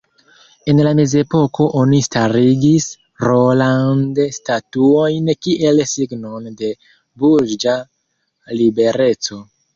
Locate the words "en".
0.71-0.79